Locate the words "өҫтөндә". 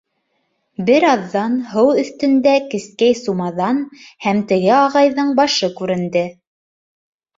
2.03-2.55